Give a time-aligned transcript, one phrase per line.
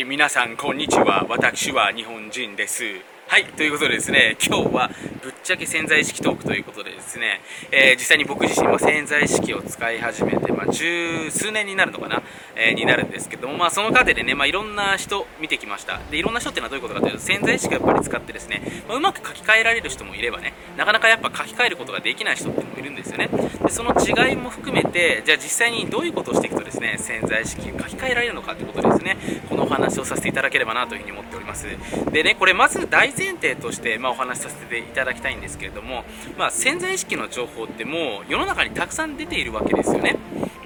[0.00, 1.26] はい皆さんこんにちは。
[1.28, 2.84] 私は日本人です。
[3.28, 4.90] はいということでですね今日は
[5.22, 7.40] ぶっちゃけ潜在意識トークということでですね、
[7.70, 12.22] えー、実際に僕自身は潜在意識を使い始めて、まあ、十数年になるのかな、
[12.56, 15.98] えー、になるんですけども、まあ、その過程でね、まあ、いろんな人見てきました。
[16.10, 23.28] でいろんな人っていうのはどういうことかというと潜在意識をやっぱり使ってですね、まあ、うまく書き換えられる人もいればねなかなかやっぱ書き換えることができない人っていうのもいるんですよね。
[23.28, 29.16] でその違いも含めてじゃあ実際にどういうことをしていくとですね潜在意識書き換えられるのかということですね
[29.48, 31.66] このお話をさせていただければなというふに思っております。
[32.12, 36.04] でねこれまず大前提としてま、お話しさせていただきたいんですけれども、
[36.38, 40.16] まあ、潜在意識の情報ってもう世の中にたくさん出ているわけですよね。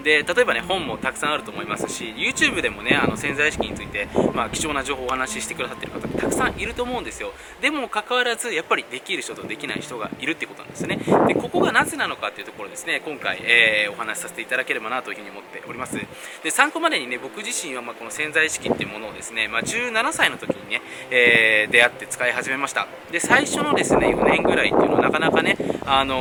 [0.04, 7.32] で例えばね本もたくさんあると思いますし YouTube でもねあの潜在意識について、まあ、貴重な情報をお話ししてくださっている方たくさんいると思うんですよ。
[7.60, 10.98] でもかかわらずやっぱりできる人とできない人がいるってことなんですね。
[11.26, 13.00] でここがなぜなのかっていうところですね。
[13.04, 15.98] 今回、えー、お話しさせていただければなというふうに思っております。
[16.42, 22.86] で参考までにね僕自身はまこの潜在意識っていうものをですね、まあ、17歳の時にね、えー、出会って使い始めました。
[23.10, 26.18] で最初のですね4年ぐらいっていうのはなかなかねあの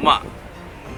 [0.00, 0.39] ー、まあ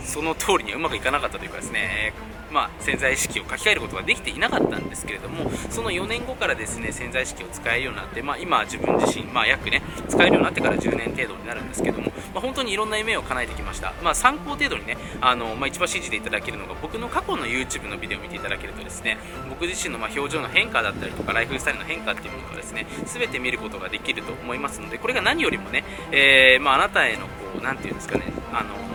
[0.05, 2.12] その通りにはうまくいかなかったというかですね
[2.53, 19.17] まあ、潜在意識を書き換えることができていなかったんですけれどもその4年後からですね潜在意識を使えるようになって、まあ、今自分自身、まあ、約ね使えるようになってから10年程度になるんですけども、まあ、本当にいろんな夢を叶えてきました、まあ、参考程度にねあの、まあ、一番指示でいただけるのが僕の過去の YouTube のビデオを見ていただけるとですね
[19.48, 28.92] 僕自身のま表情の変化だったりとかライフスタイルの変化っていうものがですね全て見ることができると思いますのでこれが何よりもね、えー、まあ、あなたへのこう何て言うんですかねあの、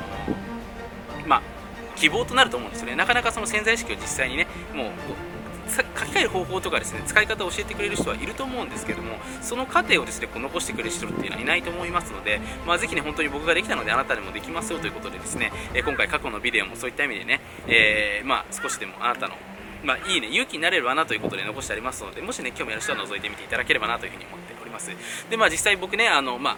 [1.97, 2.95] 希望となると思うんですよね。
[2.95, 4.91] なかなかその潜在意識を実際にねもう
[5.69, 19.35] 書き換える方法とかですね使い方を教えてくれる人はいると思うんですけどもその過程をですねこう残してくれる人っていうのはいないと思いますので、まあ、ぜひね本当に僕ができたのであなたでもできますよということでですね、え今回過去のビデオもそういった意味でね、えー、まあ、少しでもあなたの
[19.83, 24.89] まあ、いいね勇気になれるわなということで残してありますのでもしね興味ある人は覗いてみていただければなというふに思っております。
[25.29, 26.57] でまあ実際僕ねあのまあ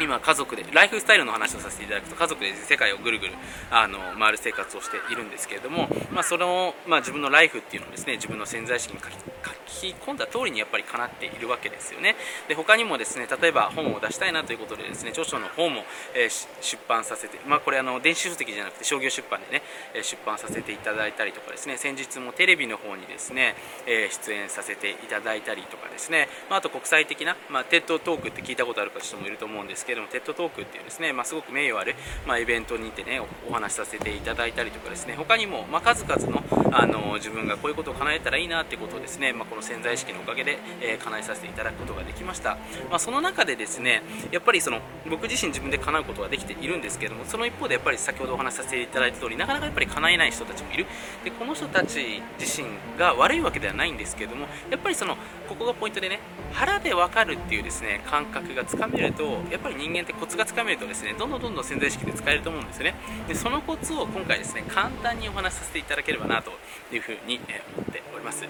[0.00, 3.32] 今家族でライフスタイルの話をさせていただくと家族で世界をぐるぐる
[3.70, 9.18] あの回る生活をしているんですけれども、まあ、その、まあ、自分のライフっていうのをですね自分の潜在意識に書き書
[9.64, 12.16] きき込んだ通りにやっぱり叶っているわけですよね。
[12.48, 15.84] で他にもですね例えば本を出したいなということでですね著書の方も、
[16.14, 19.62] えー、出版させてまあこれあの電子書籍じゃなくて商業出版でね
[20.02, 23.54] 出版させていただいたりとかですね先日もテレビの方にですね、
[23.86, 31.94] えー、出演させていただいたりとかですね、まあ、あと国際的な、まあ、 TED Talk って聞いたことある人もいると思うんですけども TED Talk っていうですね、まあ、すごく名誉ある、
[32.26, 42.58] まあ、イベントにてねお話しさせていただいたりとかですね他にも、まあ、数々のあの自分がこういうことを叶えたらいいなってことをですね、まあ、この潜在意識のおかげで、えー、叶えさせていただくことができました、
[42.90, 50.84] まあ、その中でですねやっぱりその僕自身自分で叶うことができているんですけれどもその一方でやっぱり先ほどお話しさせていただいた通りなかなかやっぱり叶えない人たちもいる。
[51.24, 52.68] でこの人たち自身
[52.98, 55.16] が悪いわけではないんですけれどもやっぱりその
[55.48, 56.20] ここがポイントでね
[56.52, 62.94] 腹で分かるっていうですね感覚がつかめるとやっぱり人間ってコツがつかめるとですねどんどんどんどん潜在意識で使えると思うんですよね。
[63.26, 66.50] でそのコツを今回ですね簡単にお話しさせていただければなと
[66.94, 67.40] いうふうに
[67.74, 68.44] 思っております。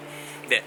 [0.49, 0.63] で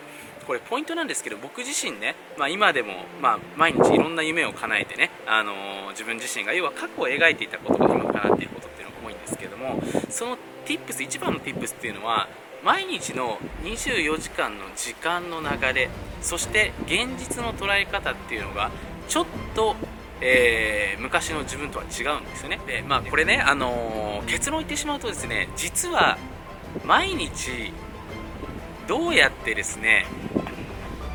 [0.51, 12.27] これポイントなんですけど僕自身ね、まあ、今でも、まあ、毎日いろんな夢を叶えてね、あのー、自分自身が要は過去を描いていたことが今叶っていることっていうのが多いんですけどもその tips 一番の tips っていうのは
[12.65, 15.89] 毎日の24時間の時間の流れ
[16.21, 18.73] そして現実の捉え方っていうのが
[19.07, 19.77] ちょっと
[20.23, 22.61] えー、昔の自分とは違うんですよね。
[22.67, 26.19] でまあこれね、あのー、結論言ってしまうとですね実は
[26.85, 27.73] 毎日
[28.91, 30.05] どうやってですね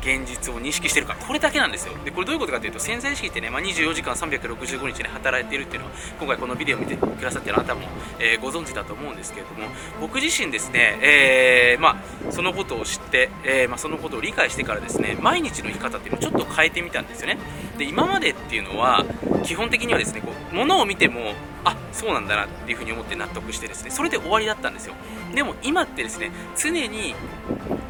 [0.06, 1.16] 現実を認識してるか。
[1.16, 1.92] これだけなんですよ。
[2.04, 7.82] でこれどういうことかというと潜在意識ってね、まあ、24時間365日ね働いているっていうのは今回このビデオを見てくださってるあなたも、
[8.20, 9.68] えー、ご存知だと思うんですけれども
[10.00, 17.38] 僕自身ですね、えー、まあ、そのことを知って、えー、まあ、そのことを理解してからですね毎日の生き方っていうのをちょっと変えてみたんですよね。
[17.78, 19.04] で今までっていうのは
[19.44, 24.94] 基本的にはですねこう物を見てもあそうなんだなっていうふうに思って納得してですねそれで終わりだったんですよ。
[25.34, 27.14] でも今ってですね常に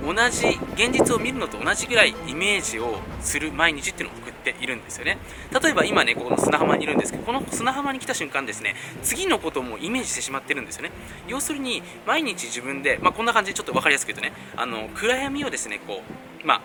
[0.06, 5.18] 同じ現実を見るのと同じぐらいイメージをする毎日っていうのを送っているんですよね。
[5.52, 10.92] 例えば今ねここの砂浜にいるんですけどこの砂浜に来た瞬間ですね次のこともイメージしてしまってるんですよね。
[11.26, 16.02] 要するに毎日自分で、まあ、こんな感じでちょっと分かりやすく言うとねあの暗闇をですねこ
[16.44, 16.60] うまあ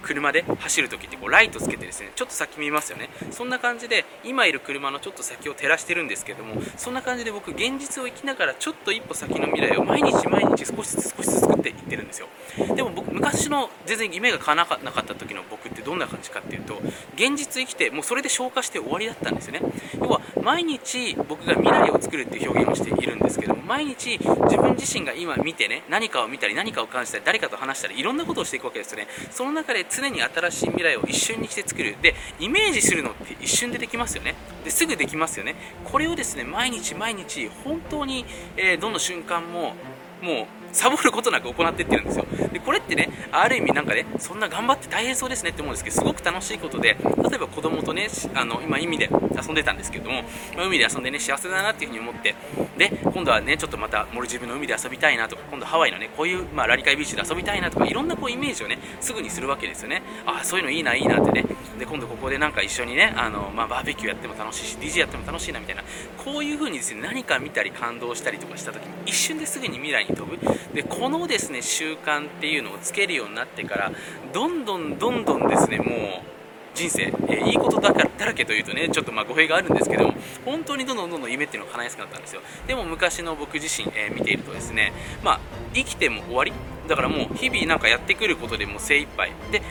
[0.00, 3.08] 車で走る時ってこうライトつけてですねちょっと先見ますよね。
[3.30, 12.28] そんな感じで今いる車のちょっと先を照らしてるんですけどもそんな感じで僕現実を生きながらちょっと一歩先の未来を毎日毎日少しずつ少しずつ作っていってるんですよ。
[12.74, 16.80] でも僕昔の全然夢が叶わなかった時の僕ってどんな感じかっていうと
[17.14, 19.60] 現実生きてもうそれで消化して終わりだったんですよね。
[20.00, 29.06] 要は毎日僕が未来を作るっていう表現をしているんですけども毎日自分自身が今見てね何かを見たり何かを感じたり誰かと話したりいろんなことをしていくわけですよね。
[29.30, 31.96] その中で常に新しい未来を一瞬にして作る。
[32.00, 34.34] でイメージするのって一瞬でできますよね。
[34.64, 35.56] ですぐできますよね。
[35.84, 38.24] これをですね毎日毎日本当に、
[38.56, 39.74] えー、どの瞬間も
[40.22, 42.26] もうサボることなく行ってってるんですよ。
[42.52, 46.96] でこれってねある意味なんかねそんな頑張って大変そうですねって思うんですけどすごく楽しいことで
[47.28, 50.22] 例えば子供とねあの今海で遊んでたんですけども、
[50.56, 52.34] ま、海で遊んでね幸せだなっていうふうに思って
[52.76, 60.02] で今度はねちょっとまたモルジブの海で遊びたいなとか今度ハワイのねこういう、まあ、ラリカイビーチで遊びたいなとかいろんなこうイメージをねすぐにするわけですよね。
[60.26, 61.44] ああそういうのいいないいなってね。
[61.78, 65.82] で今度ここでなんか一緒にねあの、まあ、バーベキューやっても楽しいし DJ やっても楽しいなみたいな
[66.18, 70.38] こういう風にですね何か見たり感動したりとかした時に一瞬ですぐに未来に飛ぶ。
[70.74, 73.92] でこのですね習慣っていうのをつけるようになってから
[74.32, 76.30] どんどんどんどんですねもう
[76.74, 80.14] 人生、え、いいことだからだらけというとねちょっとまあ語弊があるんですけども
[80.44, 82.42] 本当にどんどんどんどん夢っていうのが叶いやすくなったんですよ。
[82.66, 84.92] でも昔の僕自身、えー、見ているとですね
[85.24, 85.40] まあ
[85.74, 86.52] 生きても終わり。
[86.88, 89.32] だからもう日々なんかやってくることでも精一杯。
[89.52, 89.62] で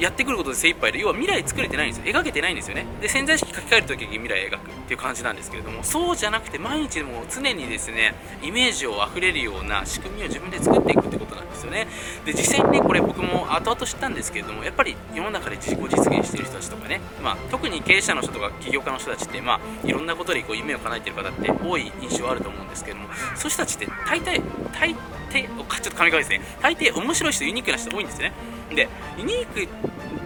[0.00, 2.12] やってくることで精一杯で要は未来作れてないんですよ。
[2.12, 2.86] 描けてないんですよね。
[3.00, 11.86] で潜在意識書き換える時に未来描くっていう感じなんですけれどもそうじゃなくて毎日も常にですねイメージを溢れるような仕組みを自分で作っていくってことなんですよね。
[12.24, 24.40] で実際にねこれ僕も後々知ったんですけれどもやっぱり世の中で自己実現している人たちとかね、まあ、特に経営者の人とか起業家の人たちって、まあ、いろんなことでこう夢を叶えてる方って多い印象あると思うんですけどもそういう人たちって大体
[24.72, 24.94] 大
[25.30, 28.53] 抵ちょっと神々ですね大抵面白い人ユニークな人多いんですよね。
[28.74, 28.88] で
[29.18, 29.68] ユニーク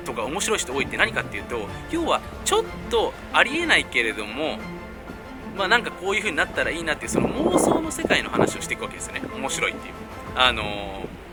[0.04, 4.58] とか面白い人多いって何かっていうと要はちょっとありえないけれども
[5.56, 9.22] まあなんかこういう風になったらいいなっていうその妄想の世界の話をしていくわけですよね。
[9.34, 9.94] 面白いっていう。
[10.36, 11.27] あのー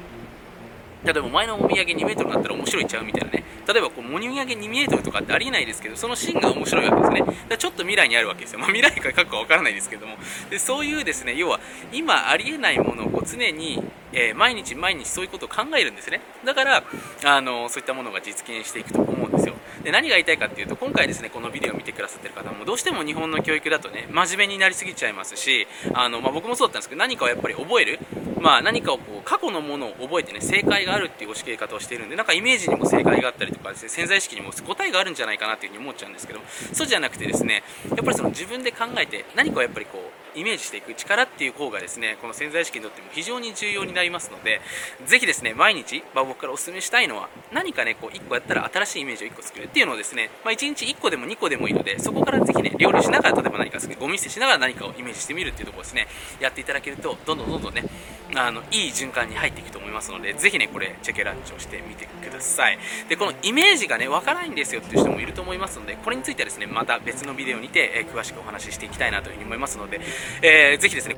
[1.06, 3.44] 例えば前のお土産2メートルだったら面白いちゃうみたいなね。
[3.68, 7.38] 例えばこうお土産2メートルとかってありえないですけどそのシーンが面白いわけですね。
[7.50, 10.18] だちょっと未来にあるわけですよ、まあ、未来か過去かわからないですけども。
[10.50, 11.60] でそういうですね要は
[11.92, 13.82] 今ありえないものをこう常に
[14.16, 16.22] えー、毎日毎日そういうことを考えるんですね。
[16.46, 16.84] だから
[17.26, 19.56] あのそういったものが実現していくと思うんですよ。
[19.84, 28.00] で何が言いたいかっていうと今回ですねこのビデオを見てくださってる方もどうしても日本の教育だとね真面目になりすぎちゃいますしあの、まあ、僕もそうだったんですけど何かをやっぱり覚える。
[28.40, 36.40] まあ、何かをこう過去のものを覚えてね正解があるっていう教え方をしているんでなんかイメージにも正解があったりとかですね潜在意識にも答えがあるんじゃないかなっていうふに思っちゃうんですけど
[36.74, 44.62] そうじゃなくてですねやっぱりその自分で考えて何かをやっぱりこうイメージしていく力っていう方がですねこの潜在意識にとっても非常に重要になりますので
[45.06, 56.08] ぜひですね毎日、まあ、僕からお勧めしたいのは何かねこう1個やったら新しいイメージを1個作るっていうのをですね、まあ、1日1個でも2個でもいいのでそこからぜひね料理しながら例えば何かゴミ捨てしながら何かをイメージしてみるっていうところですね
[56.42, 57.84] やっていただけるとどんどんどんどんね
[58.34, 62.80] あのいい循環に入っていくと思いますのでぜひねこれチェケランチをしてみてください。
[63.08, 70.02] でこのイメージがねわからないんですよっていう人もいると思いますのでこれについてはですねまた別のビデオにて、え、詳しくお話ししていきたいなというふうに思いますので、
[70.42, 71.16] えー、ぜひですね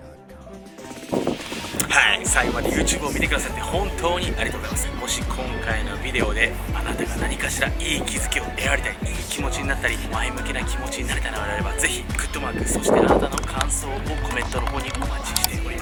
[1.89, 4.87] はい最後まで YouTube を見てくださって本当にありがとうございます。
[4.97, 15.36] もし今回のビデオであなたが何かしらいい気づきを得られたりいい気持ちになったり前向きな気持ちになれたのであればぜひグッドマークそしてあなたの感想をコメントの方にお待ちしており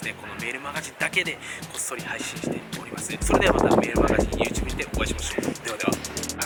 [0.01, 1.39] ですねこのメールマガジンだけでこ
[1.77, 3.15] っそり配信しております。
[3.21, 5.65] それではまたメールマガジン YouTube にてお会いしましょう。
[5.65, 6.31] ではでは。